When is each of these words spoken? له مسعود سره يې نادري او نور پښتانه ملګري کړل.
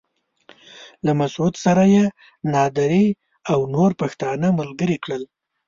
له 1.05 1.11
مسعود 1.21 1.53
سره 1.65 1.83
يې 1.93 2.05
نادري 2.53 3.05
او 3.51 3.59
نور 3.75 3.91
پښتانه 4.01 4.47
ملګري 4.59 4.97
کړل. 5.03 5.23